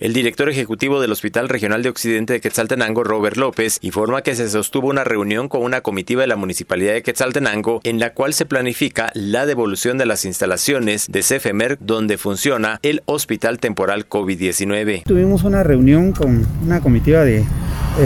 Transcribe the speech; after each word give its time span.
El 0.00 0.12
director 0.12 0.48
ejecutivo 0.48 1.00
del 1.00 1.10
Hospital 1.10 1.48
Regional 1.48 1.82
de 1.82 1.88
Occidente 1.88 2.32
de 2.32 2.40
Quetzaltenango, 2.40 3.02
Robert 3.02 3.36
López, 3.36 3.80
informa 3.82 4.22
que 4.22 4.36
se 4.36 4.48
sostuvo 4.48 4.86
una 4.86 5.02
reunión 5.02 5.48
con 5.48 5.64
una 5.64 5.80
comitiva 5.80 6.20
de 6.20 6.28
la 6.28 6.36
Municipalidad 6.36 6.92
de 6.92 7.02
Quetzaltenango 7.02 7.80
en 7.82 7.98
la 7.98 8.14
cual 8.14 8.32
se 8.32 8.46
planifica 8.46 9.10
la 9.14 9.44
devolución 9.44 9.98
de 9.98 10.06
las 10.06 10.24
instalaciones 10.24 11.08
de 11.10 11.22
CFMER 11.22 11.78
donde 11.80 12.16
funciona 12.16 12.78
el 12.82 13.02
Hospital 13.06 13.58
Temporal 13.58 14.08
COVID-19. 14.08 15.02
Tuvimos 15.02 15.42
una 15.42 15.64
reunión 15.64 16.12
con 16.12 16.46
una 16.64 16.80
comitiva 16.80 17.24
de, 17.24 17.42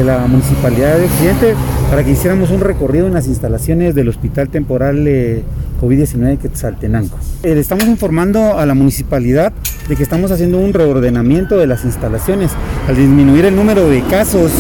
la 0.03 0.27
Municipalidad 0.27 0.97
de 0.97 1.05
Occidente 1.05 1.55
para 1.91 2.03
que 2.03 2.13
hiciéramos 2.13 2.51
un 2.53 2.61
recorrido 2.61 3.07
en 3.07 3.13
las 3.13 3.27
instalaciones 3.27 3.95
del 3.95 4.09
Hospital 4.09 4.49
Temporal 4.49 5.07
eh, 5.07 5.43
COVID-19 5.79 6.25
de 6.25 6.39
Quetzaltenango. 6.39 7.19
Eh, 7.43 7.53
estamos 7.59 7.85
informando 7.85 8.59
a 8.59 8.65
la 8.65 8.73
municipalidad 8.73 9.53
de 9.89 9.97
que 9.97 10.03
estamos 10.03 10.31
haciendo 10.31 10.59
un 10.59 10.73
reordenamiento 10.73 11.59
de 11.59 11.67
las 11.67 11.85
instalaciones. 11.85 12.53
Al 12.89 12.97
disminuir 12.97 13.45
el 13.45 13.57
número 13.57 13.89
de 13.89 14.03
casos 14.03 14.53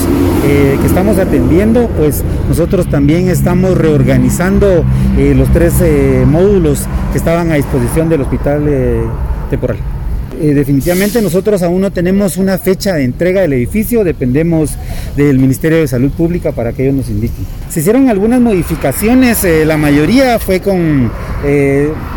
eh, 0.47 0.77
que 0.81 0.87
estamos 0.87 1.19
atendiendo, 1.19 1.89
pues 1.97 2.23
nosotros 2.49 2.89
también 2.89 3.29
estamos 3.29 3.77
reorganizando 3.77 4.85
eh, 5.19 5.35
los 5.37 5.53
tres 5.53 5.75
eh, 5.81 6.25
módulos 6.27 6.87
que 7.13 7.19
estaban 7.19 7.51
a 7.53 7.55
disposición 7.55 8.09
del 8.09 8.23
hospital 8.23 8.65
temporal. 9.51 9.79
Definitivamente 10.41 11.23
nosotros 11.23 11.63
aún 11.63 11.83
no 11.83 11.93
tenemos 11.93 12.37
una 12.37 12.59
fecha 12.59 12.95
de 12.95 13.05
entrega 13.05 13.43
del 13.43 13.53
edificio, 13.53 14.03
dependemos 14.03 14.73
del 15.15 15.39
Ministerio 15.39 15.79
de 15.79 15.87
Salud 15.87 16.11
Pública 16.11 16.51
para 16.51 16.73
que 16.73 16.85
ellos 16.85 16.97
nos 16.97 17.11
indiquen. 17.11 17.45
Se 17.69 17.79
hicieron 17.79 18.09
algunas 18.09 18.41
modificaciones, 18.41 19.47
la 19.67 19.77
mayoría 19.77 20.41
fue 20.41 20.61
con 20.61 21.11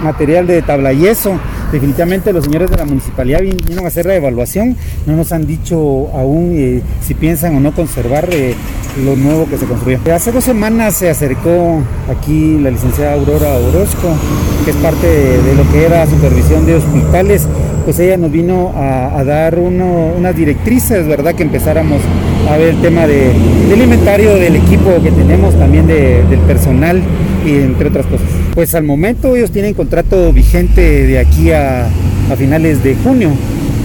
material 0.02 0.48
de 0.48 0.62
tabla 0.64 0.94
yeso. 0.94 1.40
Definitivamente 1.72 2.32
los 2.32 2.46
señores 2.46 2.70
de 2.70 2.78
la 2.78 2.86
municipalidad 2.86 3.42
vinieron 3.42 3.86
a 3.86 3.88
hacer 3.88 4.06
la 4.06 4.16
evaluación, 4.16 4.78
no 5.06 5.16
nos 5.16 5.32
han 5.32 5.46
dicho 5.46 6.10
aún 6.14 6.52
eh, 6.54 6.82
si 7.02 7.14
piensan 7.14 7.56
o 7.56 7.60
no 7.60 7.74
conservar 7.74 8.30
eh, 8.32 8.56
lo 9.04 9.16
nuevo 9.16 9.48
que 9.50 9.58
se 9.58 9.66
construyó. 9.66 10.00
Hace 10.14 10.32
dos 10.32 10.44
semanas 10.44 10.96
se 10.96 11.10
acercó 11.10 11.82
aquí 12.10 12.58
la 12.60 12.72
licenciada 12.72 13.14
Aurora 13.14 13.58
Orozco, 13.58 14.16
que 14.64 14.72
es 14.72 14.78
parte 14.78 15.08
de, 15.08 15.42
de 15.42 15.56
lo 15.56 15.70
que 15.72 15.86
era 15.86 16.06
supervisión 16.08 16.66
de 16.66 16.76
hospitales 16.76 17.48
pues 17.86 18.00
ella 18.00 18.18
nos 18.18 18.32
vino 18.32 18.74
a, 18.76 19.24
dar 19.24 19.60
unas 19.60 20.36
directrices, 20.36 21.08
¿verdad? 21.08 21.36
Que 21.36 21.44
empezáramos 21.44 22.02
a 22.50 22.58
ver 22.58 22.70
el 22.70 22.82
tema 22.82 23.06
de, 23.06 23.32
del 23.70 23.82
inventario 23.82 24.36
del 24.36 24.56
equipo 24.56 25.02
que 25.04 25.12
tenemos, 25.12 25.58
también 25.58 25.86
de, 25.86 26.24
del 26.24 26.40
personal 26.42 27.02
y 27.46 27.52
entre 27.52 27.90
otras 27.90 28.08
cosas. 28.08 28.28
Pues 28.56 28.74
al 28.74 28.84
momento 28.84 29.36
ellos 29.36 29.52
tienen 29.52 29.76
contrato 29.76 30.34
vigente 30.34 31.06
de 31.06 31.20
aquí 31.20 31.52
a, 31.52 31.86
a 31.86 32.36
finales 32.36 32.84
de 32.84 32.96
junio. 32.96 33.30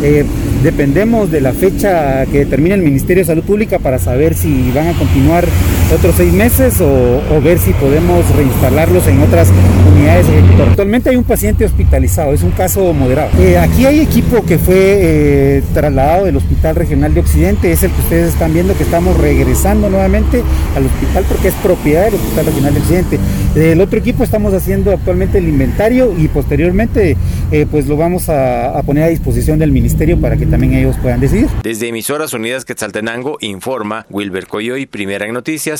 Eh, 0.03 0.25
dependemos 0.63 1.31
de 1.31 1.43
la 1.43 1.53
fecha 1.53 2.25
que 2.27 2.39
determine 2.39 2.75
el 2.75 2.83
Ministerio 2.83 3.23
de 3.23 3.27
Salud 3.27 3.45
Pública 3.45 3.79
para 3.79 3.99
saber 3.99 4.35
si 4.35 4.73
van 4.75 4.89
a 4.89 4.93
continuar 4.95 5.45
otros 5.93 6.15
seis 6.17 6.33
meses 6.33 6.81
o, 6.81 7.41
ver 7.43 7.59
si 7.59 7.73
podemos 7.73 8.29
reinstalarlos 8.37 9.07
en 9.07 9.21
otras 9.23 9.49
unidades. 9.95 10.27
Actualmente 10.69 11.11
hay 11.11 11.17
un 11.17 11.25
paciente 11.25 11.65
hospitalizado, 11.65 12.33
es 12.33 12.43
un 12.43 12.51
caso 12.51 12.93
moderado. 12.93 13.31
Eh, 13.39 13.59
aquí 13.59 13.87
hay 13.87 14.01
equipo 14.01 14.45
que 14.45 14.59
fue 14.59 14.77
eh, 14.77 15.63
trasladado 15.73 16.27
del 16.27 16.37
Hospital 16.37 16.77
Regional 16.77 17.15
de 17.15 17.21
Occidente, 17.21 17.73
es 17.73 17.83
el 17.83 17.91
que 17.91 18.01
ustedes 18.03 18.33
están 18.35 18.53
viendo 18.53 18.77
que 18.77 18.83
estamos 18.83 19.17
regresando 19.17 19.89
nuevamente 19.89 20.43
al 20.77 20.87
hospital 20.87 21.25
porque 21.29 21.49
es 21.49 21.55
propiedad 21.55 22.05
del 22.05 22.15
Hospital 22.15 22.47
Regional 22.47 22.75
de 22.75 22.81
Occidente. 22.81 23.19
El 23.57 23.81
otro 23.81 23.99
equipo 23.99 24.23
estamos 24.23 24.55
haciendo 24.55 24.93
actualmente 24.93 25.39
el 25.39 25.49
inventario 25.49 26.15
y 26.17 26.29
posteriormente 26.29 27.17
eh, 27.51 27.67
pues 27.71 27.87
lo 27.87 27.97
vamos 27.97 28.29
a, 28.29 28.79
a 28.79 28.83
poner 28.83 29.05
a 29.05 29.09
disposición 29.09 29.59
del 29.59 29.73
Ministerio 29.73 30.21
para 30.21 30.37
que 30.37 30.47
también 30.47 30.75
ellos 30.75 30.97
puedan 31.01 31.21
decidir. 31.21 31.49
Desde 31.63 31.89
Emisoras 31.89 32.33
Unidas 32.33 32.65
Quetzaltenango 32.65 33.39
informa 33.41 34.07
Wilber 34.11 34.47
Coyoy, 34.47 34.87
primera 34.87 35.27
en 35.27 35.33
noticias, 35.33 35.80